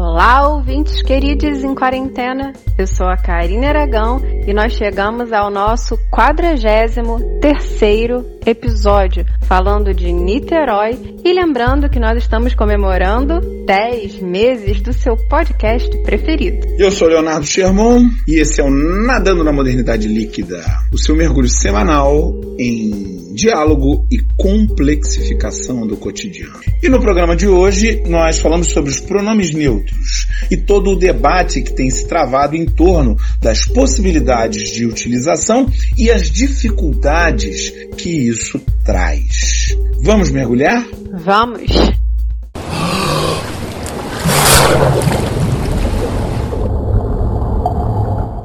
[0.00, 2.52] Olá, ouvintes queridos em quarentena.
[2.78, 6.94] Eu sou a Karine Aragão e nós chegamos ao nosso 43
[7.40, 15.16] terceiro episódio, falando de Niterói e lembrando que nós estamos comemorando 10 meses do seu
[15.28, 16.64] podcast preferido.
[16.78, 21.48] Eu sou Leonardo Sherman e esse é o Nadando na Modernidade Líquida, o seu mergulho
[21.48, 26.58] semanal em diálogo e complexificação do cotidiano.
[26.82, 31.62] E no programa de hoje nós falamos sobre os pronomes neutros e todo o debate
[31.62, 38.60] que tem se travado em torno das possibilidades de utilização e as dificuldades que isso
[38.84, 39.76] traz.
[40.02, 40.84] Vamos mergulhar?
[41.12, 41.70] Vamos!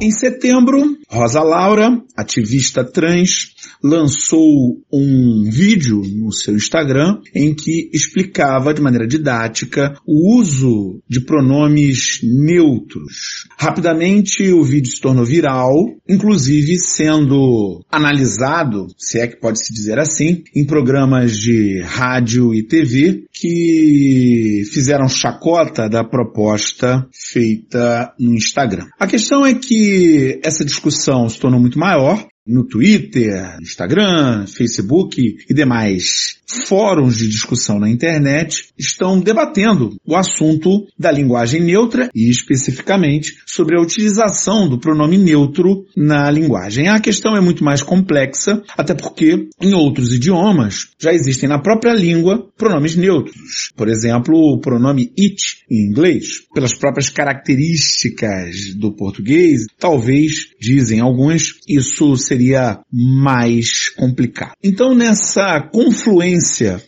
[0.03, 8.73] Em setembro, Rosa Laura, ativista trans, lançou um vídeo no seu Instagram em que explicava
[8.73, 13.47] de maneira didática o uso de pronomes neutros.
[13.57, 15.73] Rapidamente o vídeo se tornou viral,
[16.07, 22.63] inclusive sendo analisado, se é que pode se dizer assim, em programas de rádio e
[22.63, 28.85] TV que fizeram chacota da proposta feita no Instagram.
[28.99, 35.53] A questão é que essa discussão se tornou muito maior no Twitter, Instagram, Facebook e
[35.53, 43.33] demais fóruns de discussão na internet estão debatendo o assunto da linguagem neutra e especificamente
[43.45, 46.87] sobre a utilização do pronome neutro na linguagem.
[46.87, 51.93] A questão é muito mais complexa, até porque em outros idiomas já existem na própria
[51.93, 53.71] língua pronomes neutros.
[53.75, 61.59] Por exemplo, o pronome it em inglês, pelas próprias características do português, talvez, dizem alguns,
[61.67, 64.53] isso seria mais complicado.
[64.63, 66.33] Então, nessa confluência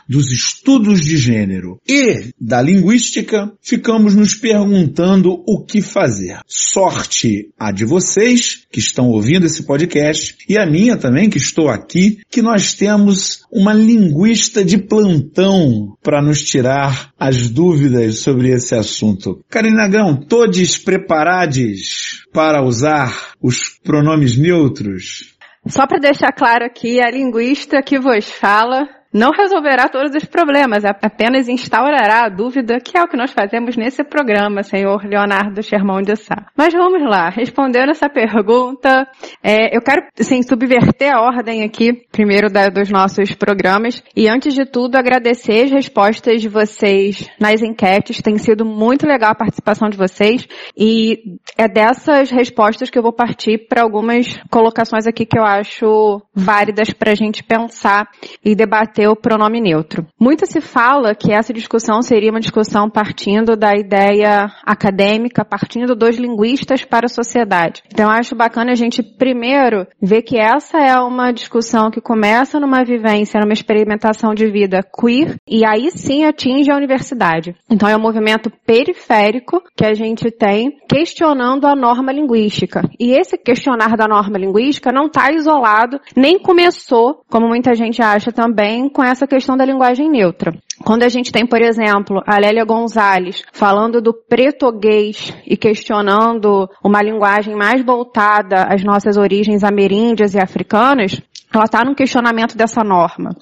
[0.08, 6.40] dos estudos de gênero e da linguística, ficamos nos perguntando o que fazer.
[6.48, 11.70] Sorte a de vocês que estão ouvindo esse podcast e a minha também que estou
[11.70, 18.76] aqui, que nós temos uma linguista de plantão para nos tirar as dúvidas sobre esse
[18.76, 19.44] assunto.
[19.50, 25.36] Carinagão, todos preparados para usar os pronomes neutros?
[25.68, 30.84] Só para deixar claro aqui, a linguista que vos fala não resolverá todos os problemas,
[30.84, 36.02] apenas instaurará a dúvida, que é o que nós fazemos nesse programa, senhor Leonardo Sherman
[36.02, 36.48] de Sá.
[36.54, 39.08] Mas vamos lá, respondendo essa pergunta,
[39.42, 44.54] é, eu quero, assim, subverter a ordem aqui, primeiro da, dos nossos programas, e antes
[44.54, 49.88] de tudo agradecer as respostas de vocês nas enquetes, tem sido muito legal a participação
[49.88, 50.46] de vocês,
[50.78, 56.22] e é dessas respostas que eu vou partir para algumas colocações aqui que eu acho
[56.34, 58.10] válidas para a gente pensar
[58.44, 60.06] e debater o pronome neutro.
[60.20, 66.18] Muito se fala que essa discussão seria uma discussão partindo da ideia acadêmica, partindo dos
[66.18, 67.84] linguistas para a sociedade.
[67.92, 72.84] Então acho bacana a gente primeiro ver que essa é uma discussão que começa numa
[72.84, 77.56] vivência, numa experimentação de vida queer e aí sim atinge a universidade.
[77.70, 82.82] Então é um movimento periférico que a gente tem questionando a norma linguística.
[83.00, 88.32] E esse questionar da norma linguística não está isolado, nem começou, como muita gente acha
[88.32, 90.54] também, com essa questão da linguagem neutra.
[90.86, 97.02] Quando a gente tem, por exemplo, a Lélia Gonzalez falando do pretoguês e questionando uma
[97.02, 101.22] linguagem mais voltada às nossas origens ameríndias e africanas,
[101.54, 103.36] ela está num questionamento dessa norma.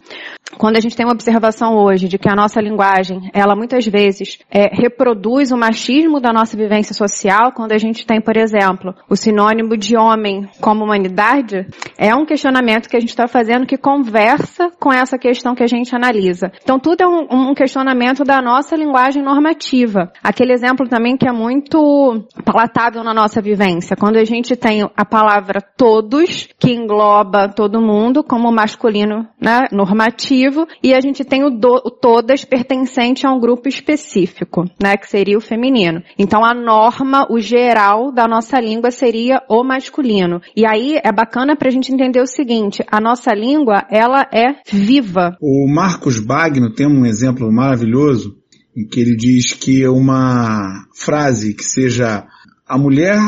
[0.58, 4.40] Quando a gente tem uma observação hoje de que a nossa linguagem, ela muitas vezes
[4.50, 9.16] é, reproduz o machismo da nossa vivência social, quando a gente tem, por exemplo, o
[9.16, 11.66] sinônimo de homem como humanidade,
[11.98, 15.68] é um questionamento que a gente está fazendo que conversa com essa questão que a
[15.68, 16.52] gente analisa.
[16.62, 20.12] Então tudo é um, um questionamento da nossa linguagem normativa.
[20.24, 25.06] Aquele exemplo também que é muito palatável na nossa vivência, quando a gente tem a
[25.06, 30.43] palavra todos, que engloba todo mundo, como masculino né, normativo
[30.82, 35.10] e a gente tem o, do, o todas pertencente a um grupo específico, né, que
[35.10, 36.02] seria o feminino.
[36.18, 40.42] Então a norma, o geral da nossa língua seria o masculino.
[40.56, 44.56] E aí é bacana para a gente entender o seguinte: a nossa língua ela é
[44.72, 45.38] viva.
[45.42, 48.38] O Marcos Bagno tem um exemplo maravilhoso
[48.76, 52.26] em que ele diz que uma frase que seja
[52.68, 53.20] a mulher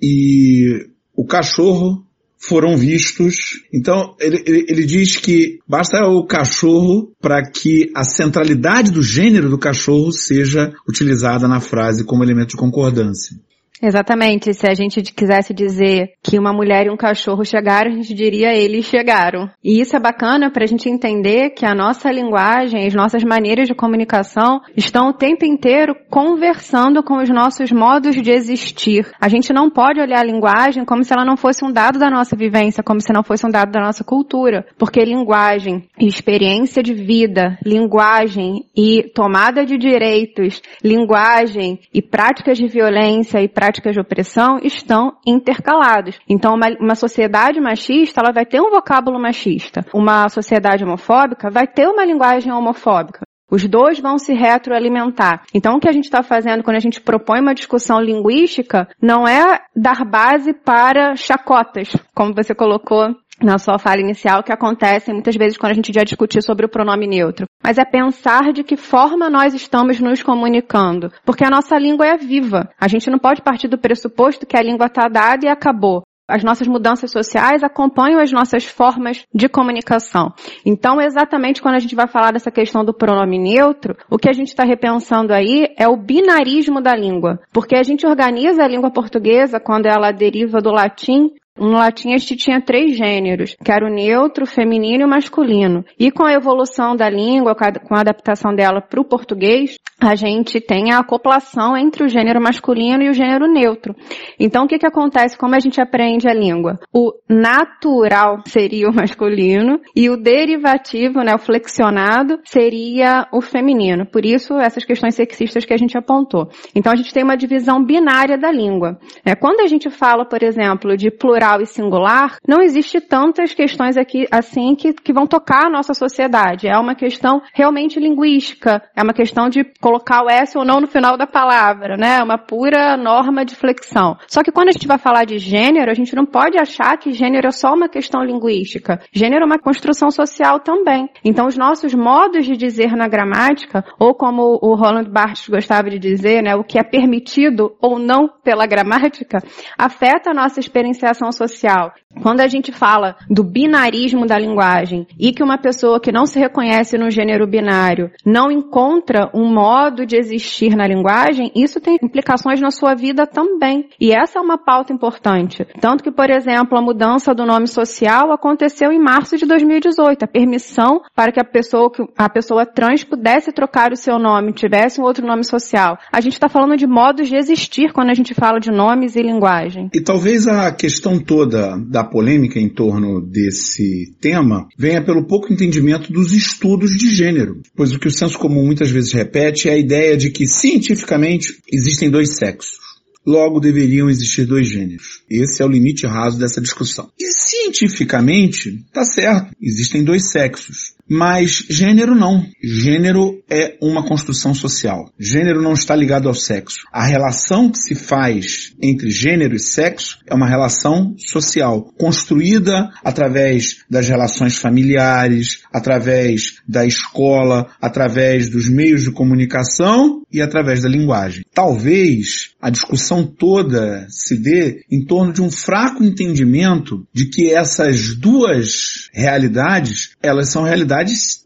[0.00, 2.03] e o cachorro
[2.46, 3.36] foram vistos.
[3.72, 9.48] Então, ele, ele, ele diz que basta o cachorro para que a centralidade do gênero
[9.48, 13.36] do cachorro seja utilizada na frase como elemento de concordância.
[13.84, 14.54] Exatamente.
[14.54, 18.54] Se a gente quisesse dizer que uma mulher e um cachorro chegaram, a gente diria
[18.54, 19.50] eles chegaram.
[19.62, 23.68] E isso é bacana para a gente entender que a nossa linguagem, as nossas maneiras
[23.68, 29.06] de comunicação estão o tempo inteiro conversando com os nossos modos de existir.
[29.20, 32.10] A gente não pode olhar a linguagem como se ela não fosse um dado da
[32.10, 34.64] nossa vivência, como se não fosse um dado da nossa cultura.
[34.78, 42.66] Porque linguagem e experiência de vida, linguagem e tomada de direitos, linguagem e práticas de
[42.66, 46.18] violência e práticas de opressão estão intercalados.
[46.28, 49.84] Então, uma, uma sociedade machista, ela vai ter um vocábulo machista.
[49.94, 53.24] Uma sociedade homofóbica vai ter uma linguagem homofóbica.
[53.50, 55.42] Os dois vão se retroalimentar.
[55.54, 59.28] Então, o que a gente está fazendo quando a gente propõe uma discussão linguística não
[59.28, 65.36] é dar base para chacotas, como você colocou na sua fala inicial, que acontece muitas
[65.36, 67.46] vezes quando a gente já discutir sobre o pronome neutro.
[67.62, 71.10] Mas é pensar de que forma nós estamos nos comunicando.
[71.24, 72.68] Porque a nossa língua é viva.
[72.80, 76.02] A gente não pode partir do pressuposto que a língua está dada e acabou.
[76.26, 80.32] As nossas mudanças sociais acompanham as nossas formas de comunicação.
[80.64, 84.32] Então, exatamente quando a gente vai falar dessa questão do pronome neutro, o que a
[84.32, 87.40] gente está repensando aí é o binarismo da língua.
[87.52, 92.36] Porque a gente organiza a língua portuguesa quando ela deriva do latim no latim, este
[92.36, 95.84] tinha três gêneros, que era o neutro, o feminino e o masculino.
[95.96, 100.60] E com a evolução da língua, com a adaptação dela para o português, a gente
[100.60, 103.94] tem a acoplação entre o gênero masculino e o gênero neutro.
[104.38, 105.38] Então, o que, que acontece?
[105.38, 106.80] Como a gente aprende a língua?
[106.92, 114.04] O natural seria o masculino e o derivativo, né, o flexionado, seria o feminino.
[114.04, 116.48] Por isso, essas questões sexistas que a gente apontou.
[116.74, 118.98] Então, a gente tem uma divisão binária da língua.
[119.24, 123.52] É, quando a gente fala, por exemplo, de plural plural e singular, não existe tantas
[123.52, 126.66] questões aqui assim que, que vão tocar a nossa sociedade.
[126.66, 130.86] É uma questão realmente linguística, é uma questão de colocar o S ou não no
[130.86, 132.18] final da palavra, né?
[132.20, 134.16] É uma pura norma de flexão.
[134.26, 137.12] Só que quando a gente vai falar de gênero, a gente não pode achar que
[137.12, 139.00] gênero é só uma questão linguística.
[139.12, 141.08] Gênero é uma construção social também.
[141.24, 145.98] Então, os nossos modos de dizer na gramática, ou como o Roland Barthes gostava de
[145.98, 149.38] dizer, né, o que é permitido ou não pela gramática,
[149.78, 151.92] afeta a nossa experienciação social.
[152.22, 156.38] Quando a gente fala do binarismo da linguagem e que uma pessoa que não se
[156.38, 162.60] reconhece no gênero binário não encontra um modo de existir na linguagem, isso tem implicações
[162.60, 163.88] na sua vida também.
[164.00, 165.66] E essa é uma pauta importante.
[165.80, 170.24] Tanto que, por exemplo, a mudança do nome social aconteceu em março de 2018.
[170.24, 175.00] A permissão para que a pessoa, a pessoa trans pudesse trocar o seu nome, tivesse
[175.00, 175.98] um outro nome social.
[176.12, 179.22] A gente está falando de modos de existir quando a gente fala de nomes e
[179.22, 179.90] linguagem.
[179.92, 186.12] E talvez a questão toda da polêmica em torno desse tema venha pelo pouco entendimento
[186.12, 189.78] dos estudos de gênero, pois o que o senso comum muitas vezes repete é a
[189.78, 192.84] ideia de que cientificamente existem dois sexos.
[193.26, 195.22] Logo deveriam existir dois gêneros.
[195.30, 197.08] Esse é o limite raso dessa discussão.
[197.18, 200.94] E cientificamente, tá certo, existem dois sexos.
[201.08, 202.46] Mas gênero não.
[202.62, 205.10] Gênero é uma construção social.
[205.18, 206.86] Gênero não está ligado ao sexo.
[206.92, 213.84] A relação que se faz entre gênero e sexo é uma relação social, construída através
[213.88, 221.44] das relações familiares, através da escola, através dos meios de comunicação e através da linguagem.
[221.52, 228.16] Talvez a discussão toda se dê em torno de um fraco entendimento de que essas
[228.16, 230.93] duas realidades, elas são realidades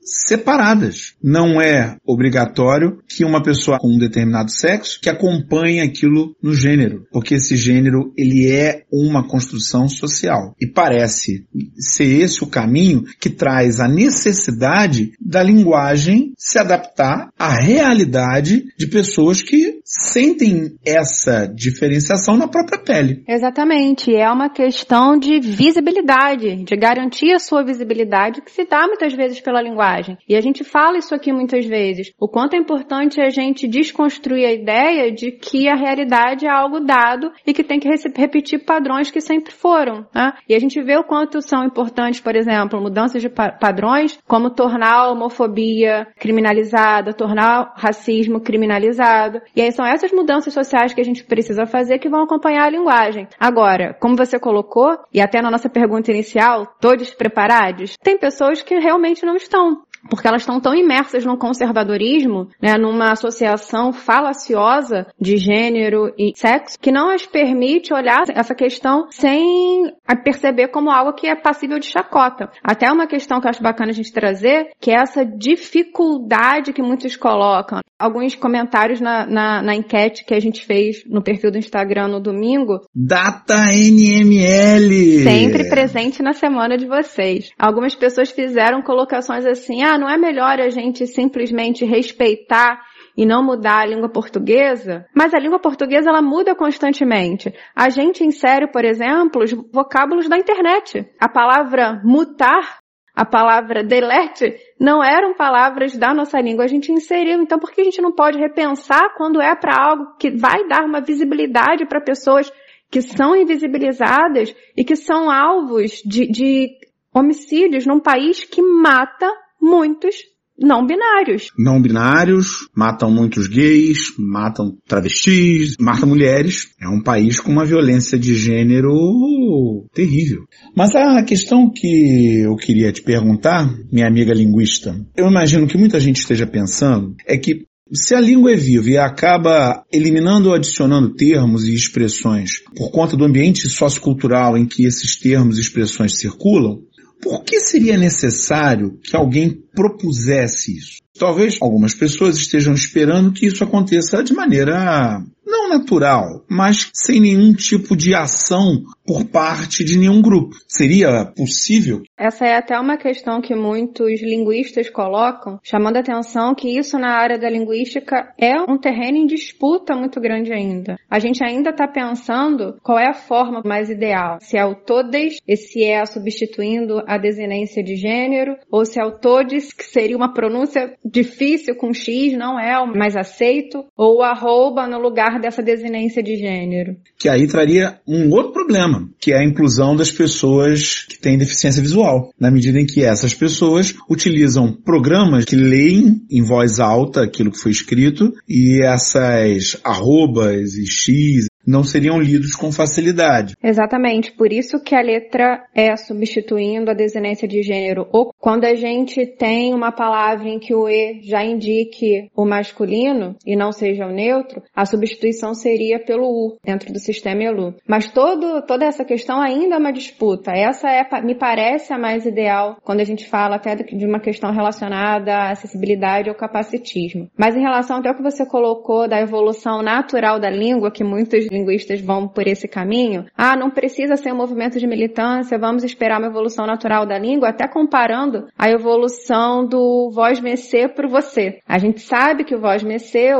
[0.04, 1.14] separadas.
[1.22, 7.06] Não é obrigatório que uma pessoa com um determinado sexo que acompanhe aquilo no gênero,
[7.12, 10.54] porque esse gênero ele é uma construção social.
[10.60, 11.46] E parece
[11.78, 18.86] ser esse o caminho que traz a necessidade da linguagem se adaptar à realidade de
[18.86, 23.24] pessoas que sentem essa diferenciação na própria pele.
[23.26, 24.14] Exatamente.
[24.14, 29.40] É uma questão de visibilidade, de garantir a sua visibilidade que se dá muitas vezes
[29.40, 30.18] pela linguagem.
[30.28, 32.12] E a gente fala isso aqui muitas vezes.
[32.20, 36.80] O quanto é importante a gente desconstruir a ideia de que a realidade é algo
[36.80, 40.06] dado e que tem que repetir padrões que sempre foram.
[40.14, 40.34] Né?
[40.46, 44.94] E a gente vê o quanto são importantes, por exemplo, mudanças de padrões, como tornar
[44.94, 49.40] a homofobia criminalizada, tornar o racismo criminalizado.
[49.56, 52.70] E aí são essas mudanças sociais que a gente precisa fazer que vão acompanhar a
[52.70, 53.28] linguagem.
[53.38, 57.96] Agora, como você colocou, e até na nossa pergunta inicial, todos preparados?
[58.02, 59.84] Tem pessoas que realmente não estão.
[60.08, 66.78] Porque elas estão tão imersas no conservadorismo, né, numa associação falaciosa de gênero e sexo,
[66.80, 69.92] que não as permite olhar essa questão sem
[70.24, 72.50] perceber como algo que é passível de chacota.
[72.62, 76.82] Até uma questão que eu acho bacana a gente trazer, que é essa dificuldade que
[76.82, 77.80] muitos colocam.
[77.98, 82.20] Alguns comentários na, na, na enquete que a gente fez no perfil do Instagram no
[82.20, 82.80] domingo.
[82.94, 85.24] Data NML!
[85.24, 87.50] Sempre presente na semana de vocês.
[87.58, 92.80] Algumas pessoas fizeram colocações assim, ah, não é melhor a gente simplesmente respeitar
[93.16, 97.52] e não mudar a língua portuguesa, mas a língua portuguesa ela muda constantemente.
[97.74, 101.04] A gente insere, por exemplo, os vocábulos da internet.
[101.18, 102.78] A palavra mutar,
[103.12, 107.42] a palavra delete, não eram palavras da nossa língua, a gente inseriu.
[107.42, 110.84] Então, por que a gente não pode repensar quando é para algo que vai dar
[110.84, 112.52] uma visibilidade para pessoas
[112.88, 116.70] que são invisibilizadas e que são alvos de, de
[117.12, 119.28] homicídios num país que mata
[119.60, 120.16] muitos
[120.60, 121.52] não binários.
[121.56, 126.70] Não binários, matam muitos gays, matam travestis, matam mulheres.
[126.80, 130.44] É um país com uma violência de gênero terrível.
[130.74, 136.00] Mas a questão que eu queria te perguntar, minha amiga linguista, eu imagino que muita
[136.00, 141.14] gente esteja pensando é que se a língua é viva e acaba eliminando ou adicionando
[141.14, 146.82] termos e expressões por conta do ambiente sociocultural em que esses termos e expressões circulam,
[147.20, 150.98] por que seria necessário que alguém propusesse isso?
[151.18, 157.52] Talvez algumas pessoas estejam esperando que isso aconteça de maneira não natural, mas sem nenhum
[157.52, 160.54] tipo de ação por parte de nenhum grupo.
[160.68, 162.02] Seria possível?
[162.14, 167.16] Essa é até uma questão que muitos linguistas colocam, chamando a atenção que isso na
[167.16, 170.98] área da linguística é um terreno em disputa muito grande ainda.
[171.08, 174.36] A gente ainda está pensando qual é a forma mais ideal.
[174.42, 179.12] Se é o todes, esse é substituindo a desinência de gênero, ou se é o
[179.12, 184.86] todes, que seria uma pronúncia difícil com X, não é o mais aceito, ou arroba
[184.86, 186.96] no lugar dessa desinência de gênero.
[187.18, 191.82] Que aí traria um outro problema, que é a inclusão das pessoas que têm deficiência
[191.82, 197.50] visual, na medida em que essas pessoas utilizam programas que leem em voz alta aquilo
[197.50, 203.54] que foi escrito e essas arrobas e X não seriam lidos com facilidade.
[203.62, 208.08] Exatamente, por isso que a letra é substituindo a desinência de gênero.
[208.10, 213.36] Ou quando a gente tem uma palavra em que o E já indique o masculino
[213.46, 217.74] e não seja o neutro, a substituição seria pelo U dentro do sistema ELU.
[217.86, 220.52] Mas todo, toda essa questão ainda é uma disputa.
[220.52, 224.52] Essa é, me parece a mais ideal quando a gente fala até de uma questão
[224.52, 227.28] relacionada à acessibilidade ou capacitismo.
[227.36, 231.46] Mas em relação até ao que você colocou da evolução natural da língua, que muitos
[231.58, 236.18] linguistas vão por esse caminho, ah, não precisa ser um movimento de militância, vamos esperar
[236.18, 241.58] uma evolução natural da língua, até comparando a evolução do voz mecê para você.
[241.66, 243.30] A gente sabe que o voz mecê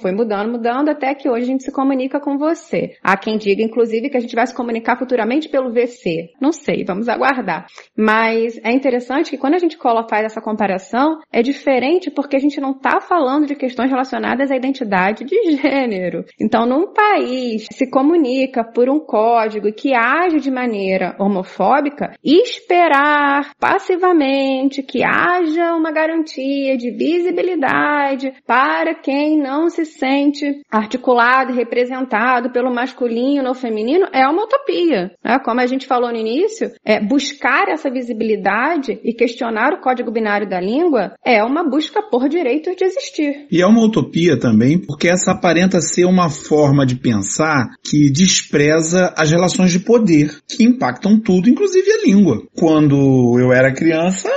[0.00, 2.92] foi mudando, mudando, até que hoje a gente se comunica com você.
[3.02, 6.30] Há quem diga, inclusive, que a gente vai se comunicar futuramente pelo VC.
[6.40, 7.66] Não sei, vamos aguardar.
[7.96, 9.78] Mas é interessante que quando a gente
[10.08, 14.56] faz essa comparação, é diferente porque a gente não está falando de questões relacionadas à
[14.56, 16.24] identidade de gênero.
[16.40, 23.52] Então, num país país se comunica por um código que age de maneira homofóbica, esperar
[23.58, 32.50] passivamente que haja uma garantia de visibilidade para quem não se sente articulado e representado
[32.50, 35.12] pelo masculino ou feminino é uma utopia.
[35.24, 35.38] Né?
[35.44, 40.48] Como a gente falou no início, é buscar essa visibilidade e questionar o código binário
[40.48, 43.46] da língua é uma busca por direito de existir.
[43.50, 48.10] E é uma utopia também, porque essa aparenta ser uma forma de pensar pensar que
[48.10, 52.42] despreza as relações de poder, que impactam tudo, inclusive a língua.
[52.52, 54.28] Quando eu era criança,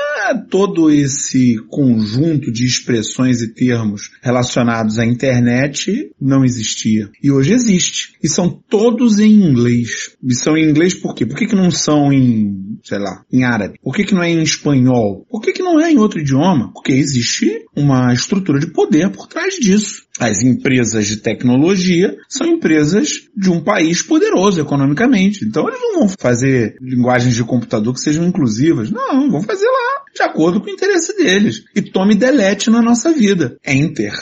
[0.50, 7.10] todo esse conjunto de expressões e termos relacionados à internet não existia.
[7.22, 8.14] E hoje existe.
[8.24, 10.16] E são todos em inglês.
[10.24, 11.25] E são em inglês por quê?
[11.25, 13.80] Por que, que não são em, sei lá, em árabe?
[13.84, 15.25] Por que, que não é em espanhol?
[15.30, 16.72] Por que, que não é em outro idioma?
[16.72, 20.06] Porque existe uma estrutura de poder por trás disso.
[20.18, 25.44] As empresas de tecnologia são empresas de um país poderoso economicamente.
[25.44, 28.89] Então eles não vão fazer linguagens de computador que sejam inclusivas.
[28.89, 31.65] Não, vão fazer lá de acordo com o interesse deles.
[31.75, 33.58] E tome delete na nossa vida.
[33.65, 34.13] Enter.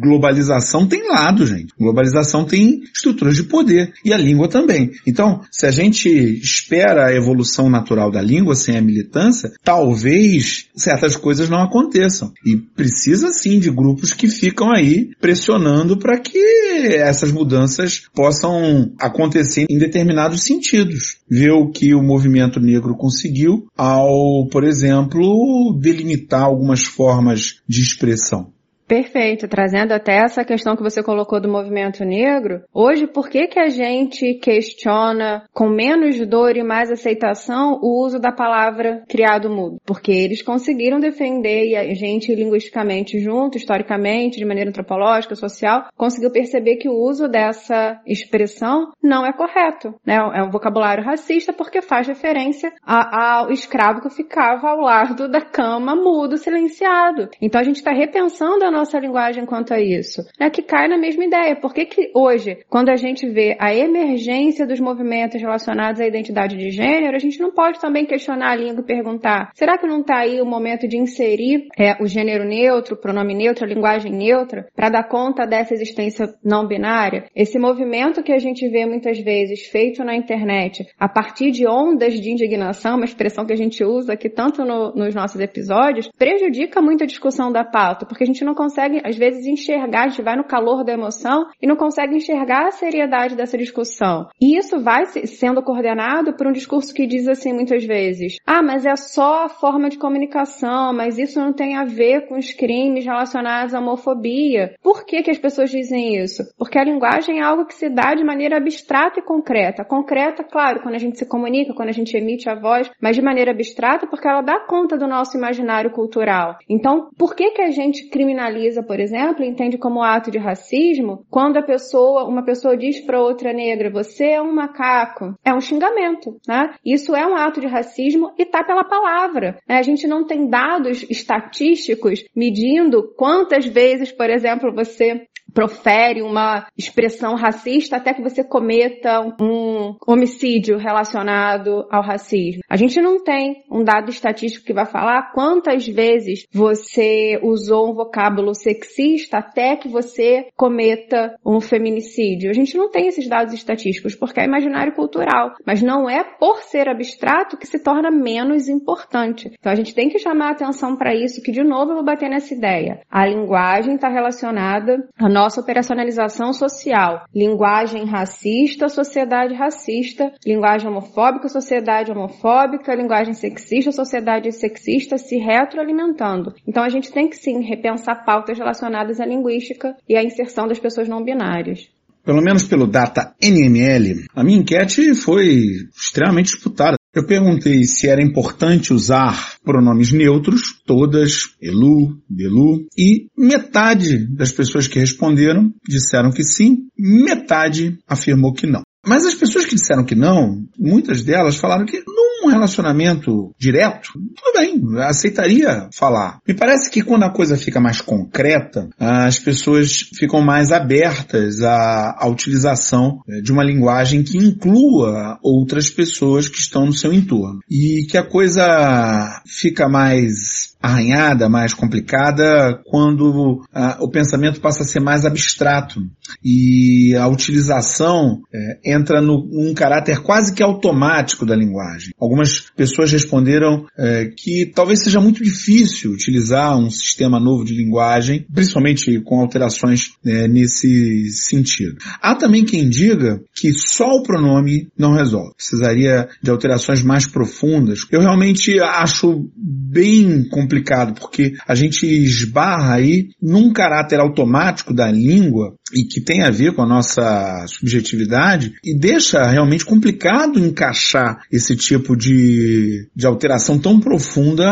[0.00, 1.72] Globalização tem lado, gente.
[1.78, 3.92] Globalização tem estruturas de poder.
[4.04, 4.90] E a língua também.
[5.06, 11.16] Então, se a gente espera a evolução natural da língua sem a militância, talvez certas
[11.16, 12.32] coisas não aconteçam.
[12.46, 16.38] E precisa sim de grupos que ficam aí pressionando para que
[16.86, 21.18] essas mudanças possam acontecer em determinados sentidos.
[21.28, 28.52] Ver o que o movimento negro conseguiu ao, por exemplo, delimitar algumas formas de expressão.
[28.88, 32.62] Perfeito, trazendo até essa questão que você colocou do movimento negro.
[32.72, 38.18] Hoje, por que que a gente questiona com menos dor e mais aceitação o uso
[38.18, 39.76] da palavra criado mudo?
[39.84, 46.32] Porque eles conseguiram defender e a gente linguisticamente junto, historicamente, de maneira antropológica, social, conseguiu
[46.32, 50.16] perceber que o uso dessa expressão não é correto, né?
[50.16, 55.94] É um vocabulário racista porque faz referência ao escravo que ficava ao lado da cama
[55.94, 57.28] mudo, silenciado.
[57.42, 60.22] Então a gente está repensando a nossa linguagem quanto a isso?
[60.38, 61.56] É que cai na mesma ideia.
[61.56, 66.56] Por que, que hoje, quando a gente vê a emergência dos movimentos relacionados à identidade
[66.56, 70.00] de gênero, a gente não pode também questionar a língua e perguntar: será que não
[70.00, 74.12] está aí o momento de inserir é, o gênero neutro, o pronome neutro, a linguagem
[74.12, 77.24] neutra, para dar conta dessa existência não binária?
[77.34, 82.14] Esse movimento que a gente vê muitas vezes feito na internet a partir de ondas
[82.14, 86.80] de indignação, uma expressão que a gente usa aqui tanto no, nos nossos episódios, prejudica
[86.80, 90.08] muito a discussão da pauta, porque a gente não consegue consegue, às vezes, enxergar, a
[90.08, 94.28] gente vai no calor da emoção e não consegue enxergar a seriedade dessa discussão.
[94.38, 98.84] E isso vai sendo coordenado por um discurso que diz assim muitas vezes: ah, mas
[98.84, 103.06] é só a forma de comunicação, mas isso não tem a ver com os crimes
[103.06, 104.74] relacionados à homofobia.
[104.82, 106.42] Por que, que as pessoas dizem isso?
[106.58, 109.84] Porque a linguagem é algo que se dá de maneira abstrata e concreta.
[109.84, 113.22] Concreta, claro, quando a gente se comunica, quando a gente emite a voz, mas de
[113.22, 116.58] maneira abstrata porque ela dá conta do nosso imaginário cultural.
[116.68, 121.24] Então, por que, que a gente criminaliza analisa, por exemplo, entende como ato de racismo
[121.30, 125.34] quando a pessoa, uma pessoa diz para outra negra, você é um macaco.
[125.44, 126.74] É um xingamento, né?
[126.84, 129.58] Isso é um ato de racismo e tá pela palavra.
[129.68, 129.78] Né?
[129.78, 135.26] A gente não tem dados estatísticos medindo quantas vezes, por exemplo, você
[135.58, 142.62] profere uma expressão racista até que você cometa um homicídio relacionado ao racismo.
[142.70, 147.94] A gente não tem um dado estatístico que vai falar quantas vezes você usou um
[147.94, 152.50] vocábulo sexista até que você cometa um feminicídio.
[152.50, 156.62] A gente não tem esses dados estatísticos porque é imaginário cultural, mas não é por
[156.62, 159.50] ser abstrato que se torna menos importante.
[159.58, 162.30] Então a gente tem que chamar atenção para isso, que de novo eu vou bater
[162.30, 163.00] nessa ideia.
[163.10, 167.24] A linguagem está relacionada a nossa operacionalização social.
[167.34, 170.32] Linguagem racista, sociedade racista.
[170.44, 172.94] Linguagem homofóbica, sociedade homofóbica.
[172.94, 176.54] Linguagem sexista, sociedade sexista se retroalimentando.
[176.66, 180.78] Então a gente tem que sim repensar pautas relacionadas à linguística e à inserção das
[180.78, 181.88] pessoas não binárias
[182.28, 186.97] pelo menos pelo Data NML, a minha enquete foi extremamente disputada.
[187.14, 194.86] Eu perguntei se era importante usar pronomes neutros, todas, elu, belu, e metade das pessoas
[194.86, 198.82] que responderam disseram que sim, metade afirmou que não.
[199.08, 204.58] Mas as pessoas que disseram que não, muitas delas falaram que num relacionamento direto, tudo
[204.58, 206.40] bem, aceitaria falar.
[206.46, 212.16] Me parece que quando a coisa fica mais concreta, as pessoas ficam mais abertas à,
[212.18, 217.60] à utilização é, de uma linguagem que inclua outras pessoas que estão no seu entorno.
[217.70, 224.86] E que a coisa fica mais arranhada, mais complicada, quando ah, o pensamento passa a
[224.86, 226.00] ser mais abstrato
[226.44, 232.12] e a utilização é, entra num caráter quase que automático da linguagem.
[232.18, 238.46] Algumas pessoas responderam é, que talvez seja muito difícil utilizar um sistema novo de linguagem,
[238.52, 241.96] principalmente com alterações é, nesse sentido.
[242.20, 248.06] Há também quem diga que só o pronome não resolve, precisaria de alterações mais profundas.
[248.10, 250.67] Eu realmente acho bem complicado,
[251.14, 256.74] porque a gente esbarra aí num caráter automático da língua e que tem a ver
[256.74, 263.98] com a nossa subjetividade e deixa realmente complicado encaixar esse tipo de, de alteração tão
[263.98, 264.70] profunda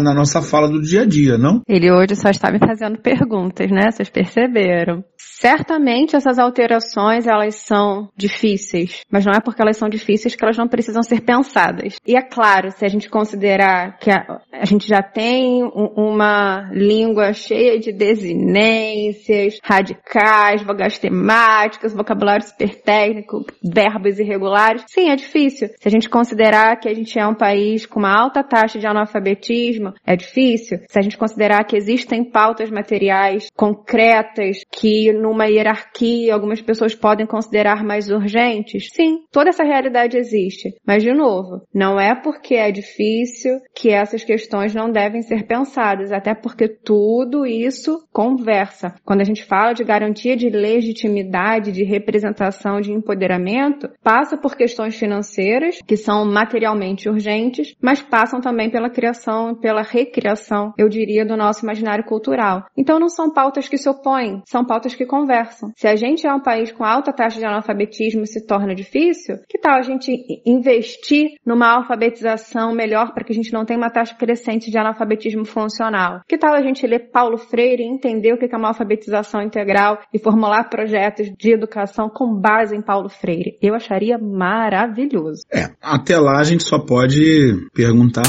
[0.00, 1.62] na nossa fala do dia a dia, não?
[1.66, 3.90] Ele hoje só está me fazendo perguntas, né?
[3.90, 5.02] Vocês perceberam?
[5.40, 10.58] Certamente essas alterações elas são difíceis, mas não é porque elas são difíceis que elas
[10.58, 11.94] não precisam ser pensadas.
[12.04, 15.62] E é claro, se a gente considerar que a, a gente já tem
[15.96, 25.14] uma língua cheia de desinências radicais, vogais temáticas, vocabulário super técnico, verbos irregulares, sim, é
[25.14, 25.68] difícil.
[25.78, 28.88] Se a gente considerar que a gente é um país com uma alta taxa de
[28.88, 30.80] analfabetismo, é difícil.
[30.88, 37.26] Se a gente considerar que existem pautas materiais concretas que numa hierarquia algumas pessoas podem
[37.26, 40.74] considerar mais urgentes, sim, toda essa realidade existe.
[40.86, 46.10] Mas de novo, não é porque é difícil que essas questões não devem ser pensadas,
[46.10, 48.94] até porque tudo isso conversa.
[49.04, 54.56] Quando a gente fala de garantia de de legitimidade, de representação, de empoderamento, passa por
[54.56, 61.24] questões financeiras, que são materialmente urgentes, mas passam também pela criação, pela recriação, eu diria,
[61.24, 62.64] do nosso imaginário cultural.
[62.76, 65.72] Então não são pautas que se opõem, são pautas que conversam.
[65.76, 69.58] Se a gente é um país com alta taxa de analfabetismo se torna difícil, que
[69.58, 70.12] tal a gente
[70.46, 75.44] investir numa alfabetização melhor para que a gente não tenha uma taxa crescente de analfabetismo
[75.44, 76.20] funcional?
[76.26, 79.98] Que tal a gente ler Paulo Freire e entender o que é uma alfabetização integral
[80.12, 83.58] e formular projetos de educação com base em Paulo Freire?
[83.60, 85.42] Eu acharia maravilhoso.
[85.52, 88.26] É, até lá a gente só pode perguntar.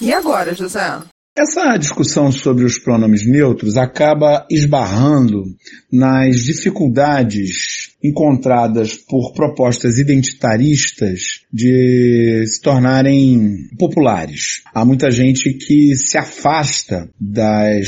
[0.00, 1.00] E agora, José?
[1.38, 5.44] Essa discussão sobre os pronomes neutros acaba esbarrando
[5.92, 7.75] nas dificuldades
[8.08, 11.20] encontradas por propostas identitaristas
[11.52, 14.62] de se tornarem populares.
[14.74, 17.86] Há muita gente que se afasta das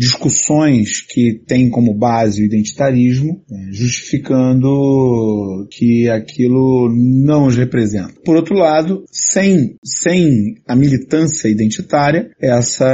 [0.00, 8.14] discussões que têm como base o identitarismo, né, justificando que aquilo não os representa.
[8.24, 12.88] Por outro lado, sem, sem a militância identitária, essas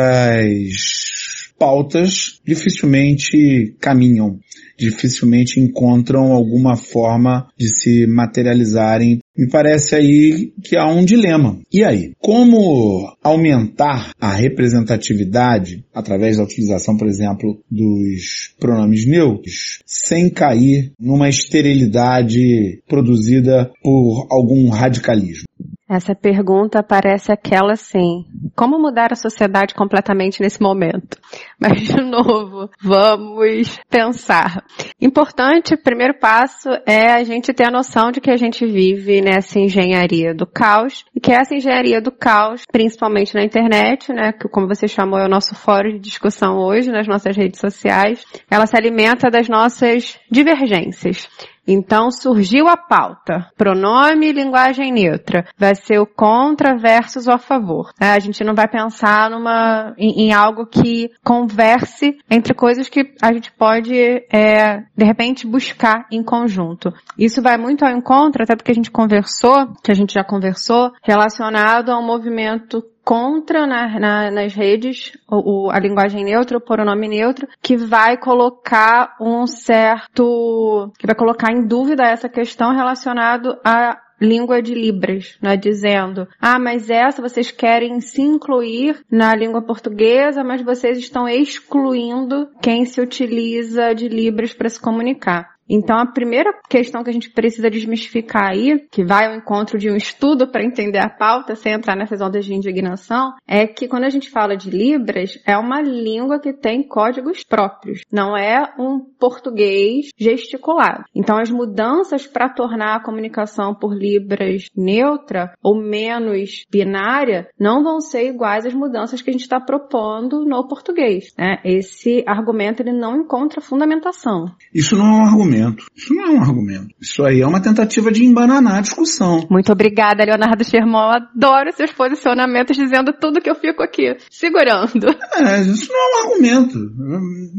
[1.58, 4.38] pautas dificilmente caminham
[4.76, 9.20] dificilmente encontram alguma forma de se materializarem.
[9.36, 11.58] Me parece aí que há um dilema.
[11.72, 12.12] E aí?
[12.18, 21.28] Como aumentar a representatividade através da utilização, por exemplo, dos pronomes neutros, sem cair numa
[21.28, 25.46] esterilidade produzida por algum radicalismo?
[25.88, 28.24] Essa pergunta parece aquela assim:
[28.56, 31.16] como mudar a sociedade completamente nesse momento?
[31.58, 34.64] Mas, de novo, vamos pensar.
[35.00, 39.60] Importante, primeiro passo é a gente ter a noção de que a gente vive nessa
[39.60, 44.66] engenharia do caos, e que essa engenharia do caos, principalmente na internet, né, que como
[44.66, 48.76] você chamou é o nosso fórum de discussão hoje nas nossas redes sociais, ela se
[48.76, 51.28] alimenta das nossas divergências.
[51.66, 53.46] Então surgiu a pauta.
[53.56, 55.46] Pronome e linguagem neutra.
[55.58, 57.90] Vai ser o contra versus o a favor.
[58.00, 63.14] É, a gente não vai pensar numa, em, em, algo que converse entre coisas que
[63.22, 66.92] a gente pode, é, de repente, buscar em conjunto.
[67.16, 70.90] Isso vai muito ao encontro, até porque a gente conversou, que a gente já conversou,
[71.02, 76.60] relacionado a um movimento contra na, na, nas redes o, o, a linguagem neutra, o
[76.60, 83.56] pronome neutro, que vai colocar um certo, que vai colocar em dúvida essa questão relacionado
[83.64, 89.62] à língua de Libras, né, dizendo, ah, mas essa vocês querem se incluir na língua
[89.62, 95.55] portuguesa, mas vocês estão excluindo quem se utiliza de Libras para se comunicar.
[95.68, 99.90] Então, a primeira questão que a gente precisa desmistificar aí, que vai ao encontro de
[99.90, 104.04] um estudo para entender a pauta, sem entrar nessas ondas de indignação, é que quando
[104.04, 109.00] a gente fala de Libras, é uma língua que tem códigos próprios, não é um
[109.18, 111.04] português gesticulado.
[111.14, 118.00] Então, as mudanças para tornar a comunicação por Libras neutra ou menos binária não vão
[118.00, 121.32] ser iguais às mudanças que a gente está propondo no português.
[121.36, 121.58] Né?
[121.64, 124.46] Esse argumento ele não encontra fundamentação.
[124.74, 125.86] Isso não é um argumento argumento.
[125.94, 126.88] Isso não é um argumento.
[127.00, 129.46] Isso aí é uma tentativa de embananar a discussão.
[129.50, 131.16] Muito obrigada, Leonardo Sherman.
[131.34, 135.06] adoro seus posicionamentos dizendo tudo que eu fico aqui segurando.
[135.36, 136.78] É, isso não é um argumento.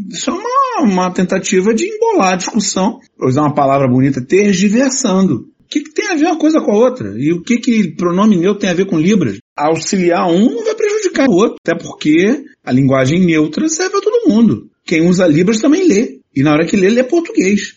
[0.10, 3.00] Isso é uma, uma tentativa de embolar a discussão.
[3.18, 5.48] Vou usar uma palavra bonita, tergiversando.
[5.60, 7.14] O que, que, tem a ver uma coisa com a outra?
[7.18, 9.38] E o que, que pronome neutro tem a ver com Libras?
[9.56, 11.58] Auxiliar um não vai prejudicar o outro.
[11.62, 14.70] Até porque a linguagem neutra serve a todo mundo.
[14.86, 16.20] Quem usa Libras também lê.
[16.34, 17.77] E na hora que lê, lê português.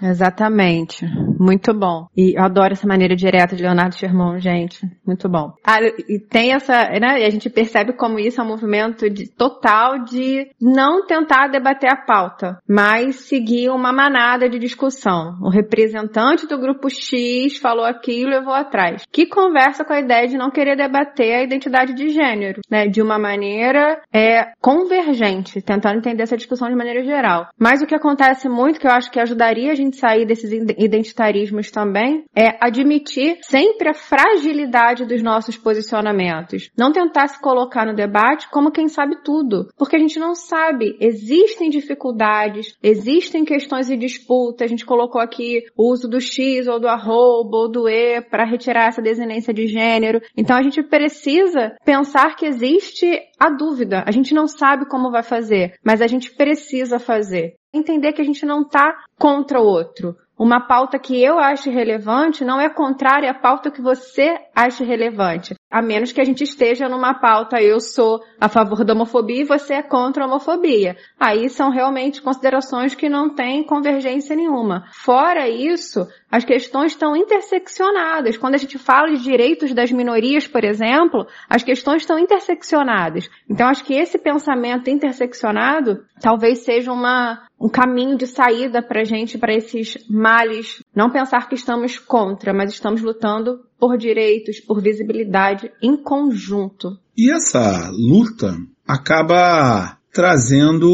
[0.00, 1.06] Exatamente.
[1.44, 2.06] Muito bom.
[2.16, 4.80] E eu adoro essa maneira direta de Leonardo Sherman, gente.
[5.06, 5.52] Muito bom.
[5.62, 5.78] Ah,
[6.08, 7.20] e tem essa, né?
[7.20, 11.92] E a gente percebe como isso é um movimento de, total de não tentar debater
[11.92, 15.36] a pauta, mas seguir uma manada de discussão.
[15.42, 19.04] O representante do grupo X falou aquilo e eu vou atrás.
[19.12, 22.86] Que conversa com a ideia de não querer debater a identidade de gênero, né?
[22.86, 27.48] De uma maneira é, convergente, tentando entender essa discussão de maneira geral.
[27.58, 31.33] Mas o que acontece muito, que eu acho que ajudaria a gente sair desses identitarismos
[31.72, 36.70] também, é admitir sempre a fragilidade dos nossos posicionamentos.
[36.76, 39.68] Não tentar se colocar no debate como quem sabe tudo.
[39.76, 40.96] Porque a gente não sabe.
[41.00, 44.66] Existem dificuldades, existem questões e disputas.
[44.66, 48.44] A gente colocou aqui o uso do X ou do arroba ou do E para
[48.44, 50.20] retirar essa desinência de gênero.
[50.36, 53.06] Então a gente precisa pensar que existe
[53.38, 54.04] a dúvida.
[54.06, 58.24] A gente não sabe como vai fazer, mas a gente precisa fazer entender que a
[58.24, 60.16] gente não está contra o outro.
[60.36, 65.54] Uma pauta que eu acho relevante não é contrária à pauta que você acha relevante.
[65.74, 69.44] A menos que a gente esteja numa pauta, eu sou a favor da homofobia e
[69.44, 70.96] você é contra a homofobia.
[71.18, 74.84] Aí são realmente considerações que não têm convergência nenhuma.
[74.92, 78.36] Fora isso, as questões estão interseccionadas.
[78.36, 83.28] Quando a gente fala de direitos das minorias, por exemplo, as questões estão interseccionadas.
[83.50, 89.38] Então acho que esse pensamento interseccionado talvez seja uma, um caminho de saída para gente,
[89.38, 90.83] para esses males.
[90.94, 96.96] Não pensar que estamos contra, mas estamos lutando por direitos, por visibilidade em conjunto.
[97.16, 100.88] E essa luta acaba trazendo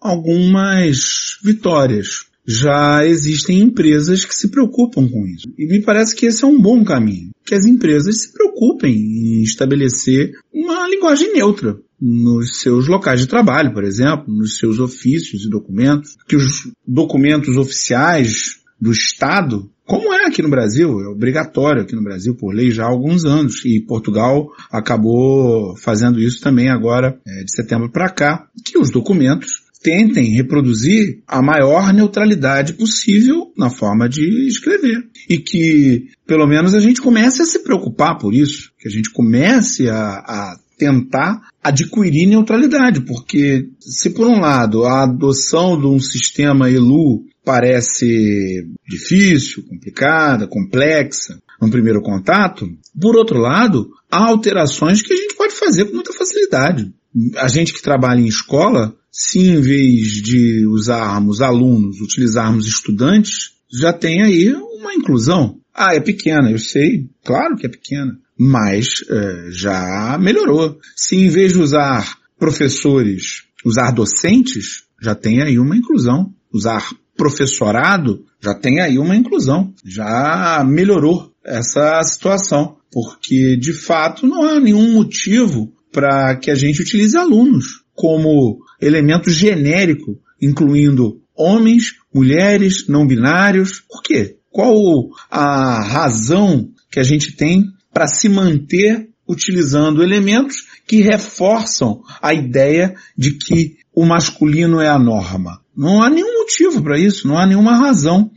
[0.00, 5.48] algumas vitórias já existem empresas que se preocupam com isso.
[5.58, 7.30] E me parece que esse é um bom caminho.
[7.44, 13.72] Que as empresas se preocupem em estabelecer uma linguagem neutra nos seus locais de trabalho,
[13.72, 20.26] por exemplo, nos seus ofícios e documentos, que os documentos oficiais do Estado, como é
[20.26, 23.80] aqui no Brasil, é obrigatório aqui no Brasil por lei já há alguns anos, e
[23.80, 30.34] Portugal acabou fazendo isso também agora é, de setembro para cá, que os documentos tentem
[30.34, 35.06] reproduzir a maior neutralidade possível na forma de escrever.
[35.28, 39.12] E que, pelo menos, a gente comece a se preocupar por isso, que a gente
[39.12, 46.00] comece a, a tentar adquirir neutralidade, porque se por um lado a adoção de um
[46.00, 52.68] sistema ELU parece difícil, complicada, complexa, no primeiro contato,
[53.00, 56.92] por outro lado, há alterações que a gente pode fazer com muita facilidade.
[57.36, 63.92] A gente que trabalha em escola se em vez de usarmos alunos, utilizarmos estudantes, já
[63.92, 65.58] tem aí uma inclusão.
[65.72, 70.78] Ah, é pequena, eu sei, claro que é pequena, mas é, já melhorou.
[70.96, 76.34] Se em vez de usar professores, usar docentes, já tem aí uma inclusão.
[76.52, 79.72] Usar professorado, já tem aí uma inclusão.
[79.84, 86.82] Já melhorou essa situação, porque de fato não há nenhum motivo para que a gente
[86.82, 93.80] utilize alunos como elemento genérico, incluindo homens, mulheres, não binários.
[93.80, 94.36] Por quê?
[94.50, 102.32] Qual a razão que a gente tem para se manter utilizando elementos que reforçam a
[102.32, 105.60] ideia de que o masculino é a norma?
[105.76, 108.30] Não há nenhum motivo para isso, não há nenhuma razão,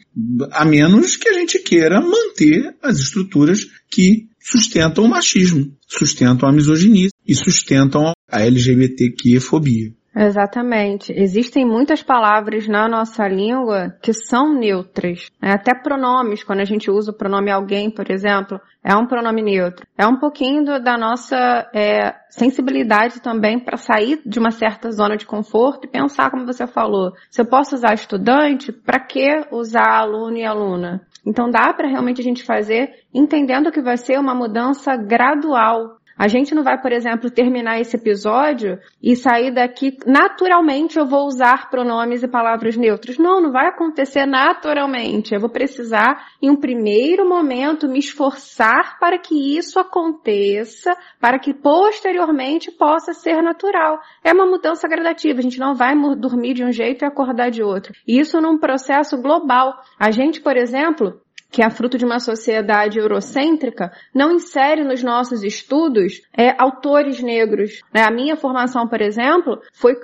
[0.51, 6.51] a menos que a gente queira manter as estruturas que sustentam o machismo, sustentam a
[6.51, 9.93] misoginia e sustentam a LGBTQ-fobia.
[10.21, 11.13] Exatamente.
[11.13, 15.31] Existem muitas palavras na nossa língua que são neutras.
[15.41, 15.53] Né?
[15.53, 19.87] Até pronomes, quando a gente usa o pronome alguém, por exemplo, é um pronome neutro.
[19.97, 25.15] É um pouquinho do, da nossa é, sensibilidade também para sair de uma certa zona
[25.15, 29.99] de conforto e pensar, como você falou, se eu posso usar estudante, para que usar
[29.99, 31.01] aluno e aluna?
[31.25, 36.27] Então dá para realmente a gente fazer entendendo que vai ser uma mudança gradual a
[36.27, 41.69] gente não vai, por exemplo, terminar esse episódio e sair daqui naturalmente eu vou usar
[41.69, 43.17] pronomes e palavras neutros.
[43.17, 45.33] Não, não vai acontecer naturalmente.
[45.33, 51.53] Eu vou precisar, em um primeiro momento, me esforçar para que isso aconteça, para que
[51.53, 54.01] posteriormente possa ser natural.
[54.21, 55.39] É uma mudança gradativa.
[55.39, 57.93] A gente não vai dormir de um jeito e acordar de outro.
[58.05, 59.73] Isso num processo global.
[59.97, 65.43] A gente, por exemplo, que é fruto de uma sociedade eurocêntrica, não insere nos nossos
[65.43, 67.81] estudos é, autores negros.
[67.93, 68.03] Né?
[68.03, 69.95] A minha formação, por exemplo, foi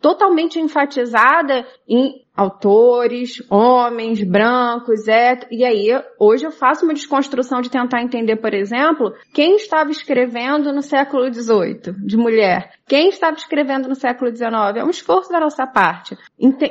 [0.00, 5.48] totalmente enfatizada em autores, homens, brancos, héteros.
[5.50, 10.72] E aí, hoje eu faço uma desconstrução de tentar entender, por exemplo, quem estava escrevendo
[10.72, 12.72] no século XVIII, de mulher.
[12.86, 14.76] Quem estava escrevendo no século XIX.
[14.76, 16.16] É um esforço da nossa parte.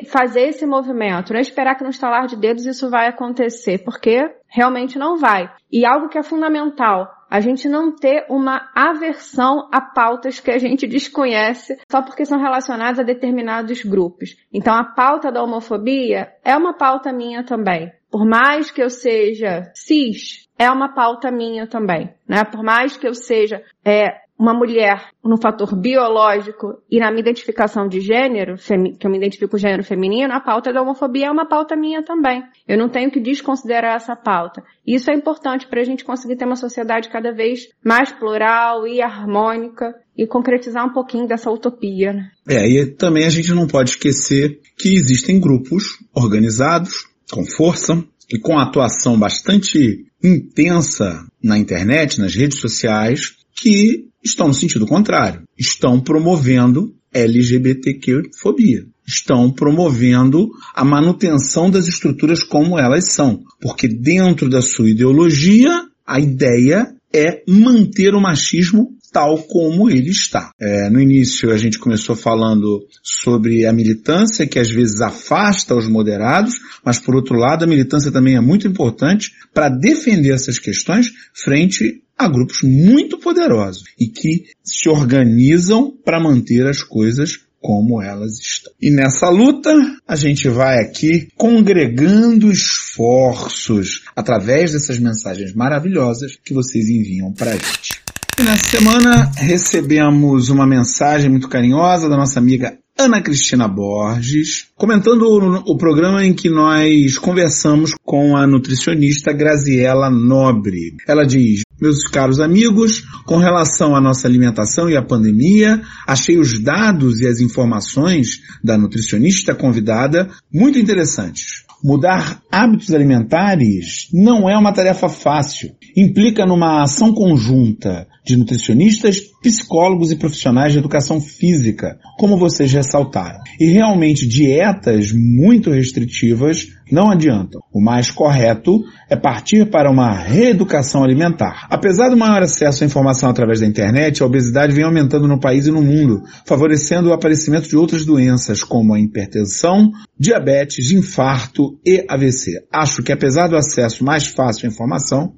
[0.08, 4.30] Fazer esse movimento, não é esperar que no estalar de dedos isso vai acontecer, porque
[4.48, 5.50] realmente não vai.
[5.72, 10.58] E algo que é fundamental, a gente não ter uma aversão a pautas que a
[10.58, 14.36] gente desconhece só porque são relacionadas a determinados grupos.
[14.52, 17.90] Então a pauta da homofobia é uma pauta minha também.
[18.12, 22.44] Por mais que eu seja cis, é uma pauta minha também, né?
[22.44, 24.10] Por mais que eu seja é,
[24.42, 28.56] uma mulher no fator biológico e na minha identificação de gênero,
[28.98, 32.04] que eu me identifico com gênero feminino, a pauta da homofobia é uma pauta minha
[32.04, 32.42] também.
[32.68, 34.64] Eu não tenho que desconsiderar essa pauta.
[34.86, 39.00] Isso é importante para a gente conseguir ter uma sociedade cada vez mais plural e
[39.00, 42.12] harmônica e concretizar um pouquinho dessa utopia.
[42.12, 42.32] Né?
[42.50, 48.40] É, e também a gente não pode esquecer que existem grupos organizados, com força e
[48.40, 55.44] com atuação bastante intensa na internet, nas redes sociais, que estão no sentido contrário.
[55.58, 58.86] Estão promovendo LGBTQ-fobia.
[59.06, 63.44] Estão promovendo a manutenção das estruturas como elas são.
[63.60, 70.52] Porque dentro da sua ideologia, a ideia é manter o machismo tal como ele está.
[70.60, 75.88] É, no início a gente começou falando sobre a militância que às vezes afasta os
[75.88, 76.54] moderados,
[76.84, 82.02] mas por outro lado a militância também é muito importante para defender essas questões frente
[82.26, 88.74] a grupos muito poderosos e que se organizam para manter as coisas como elas estão.
[88.82, 89.72] E nessa luta,
[90.08, 97.54] a gente vai aqui congregando esforços através dessas mensagens maravilhosas que vocês enviam para a
[97.54, 98.02] gente.
[98.40, 105.24] E nessa semana recebemos uma mensagem muito carinhosa da nossa amiga Ana Cristina Borges, comentando
[105.24, 110.96] o, o, programa em que nós conversamos com a nutricionista Graziela Nobre.
[111.08, 116.62] Ela diz, meus caros amigos, com relação à nossa alimentação e à pandemia, achei os
[116.62, 121.66] dados e as informações da nutricionista convidada muito interessantes.
[121.84, 125.72] Mudar hábitos alimentares não é uma tarefa fácil.
[125.98, 133.40] Implica numa ação conjunta de nutricionistas, psicólogos e profissionais de educação física, como vocês ressaltaram.
[133.60, 137.62] E realmente dietas muito restritivas não adiantam.
[137.74, 141.68] O mais correto é partir para uma reeducação alimentar.
[141.70, 145.68] Apesar do maior acesso à informação através da internet, a obesidade vem aumentando no país
[145.68, 152.06] e no mundo, favorecendo o aparecimento de outras doenças como a hipertensão, diabetes, infarto e
[152.10, 152.66] AVC.
[152.72, 155.34] Acho que apesar do acesso mais fácil à informação,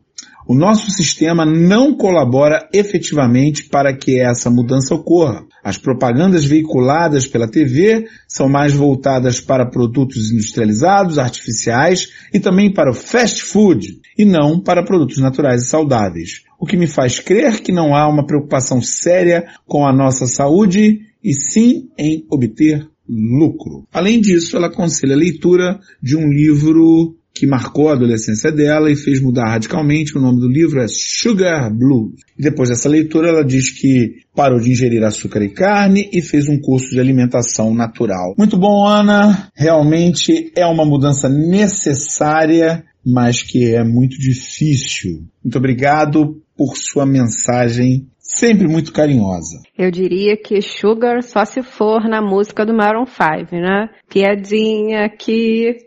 [0.48, 5.46] o nosso sistema não colabora efetivamente para que essa mudança ocorra.
[5.64, 12.92] As propagandas veiculadas pela TV são mais voltadas para produtos industrializados, artificiais e também para
[12.92, 16.44] o fast food e não para produtos naturais e saudáveis.
[16.60, 21.02] O que me faz crer que não há uma preocupação séria com a nossa saúde
[21.24, 23.86] e sim em obter lucro.
[23.92, 28.96] Além disso, ela aconselha a leitura de um livro que marcou a adolescência dela e
[28.96, 30.16] fez mudar radicalmente.
[30.16, 32.14] O nome do livro é Sugar Blues.
[32.38, 36.48] E depois dessa leitura, ela diz que parou de ingerir açúcar e carne e fez
[36.48, 38.36] um curso de alimentação natural.
[38.38, 39.50] Muito bom, Ana.
[39.56, 45.24] Realmente é uma mudança necessária, mas que é muito difícil.
[45.44, 49.62] Muito obrigado por sua mensagem sempre muito carinhosa.
[49.78, 53.90] Eu diria que Sugar só se for na música do Maroon 5, né?
[54.10, 55.78] Piadinha que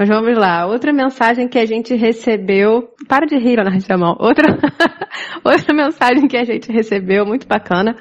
[0.00, 0.66] mas vamos lá.
[0.66, 2.88] Outra mensagem que a gente recebeu.
[3.06, 4.16] Para de rir, Leonardo Chamão.
[4.18, 4.56] Outra,
[5.44, 7.94] outra mensagem que a gente recebeu, muito bacana,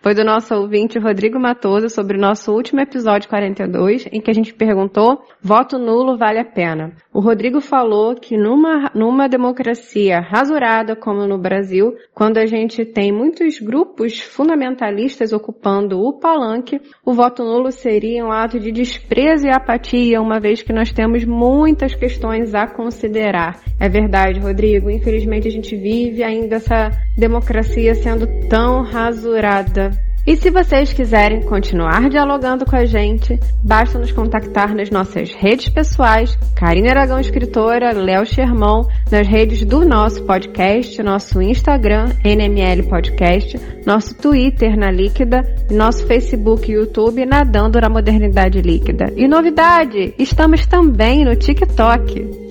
[0.00, 4.34] foi do nosso ouvinte Rodrigo Matoso sobre o nosso último episódio 42, em que a
[4.34, 6.92] gente perguntou: voto nulo vale a pena?
[7.12, 13.12] O Rodrigo falou que numa, numa democracia rasurada como no Brasil, quando a gente tem
[13.12, 19.50] muitos grupos fundamentalistas ocupando o palanque, o voto nulo seria um ato de desprezo e
[19.50, 23.58] apatia, uma vez que nós temos muitas questões a considerar.
[23.80, 24.88] É verdade, Rodrigo.
[24.88, 29.90] Infelizmente a gente vive ainda essa democracia sendo tão rasurada.
[30.24, 35.68] E se vocês quiserem continuar dialogando com a gente, basta nos contactar nas nossas redes
[35.68, 43.58] pessoais, Karine Aragão Escritora, Léo Shermão, nas redes do nosso podcast, nosso Instagram, NML Podcast,
[43.84, 49.12] nosso Twitter na Líquida, nosso Facebook e YouTube Nadando na Modernidade Líquida.
[49.16, 52.42] E novidade, estamos também no TikTok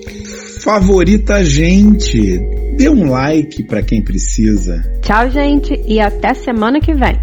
[0.62, 2.61] favorita a gente.
[2.76, 4.82] Dê um like para quem precisa.
[5.02, 7.18] Tchau, gente, e até semana que vem.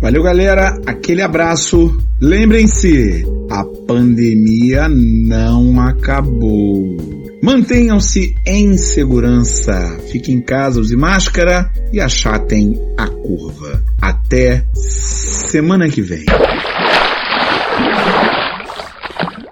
[0.00, 0.78] Valeu, galera.
[0.86, 1.96] Aquele abraço.
[2.20, 6.96] Lembrem-se, a pandemia não acabou.
[7.42, 9.98] Mantenham-se em segurança.
[10.10, 13.82] Fiquem em casa, use máscara e achatem a curva.
[14.00, 16.24] Até semana que vem.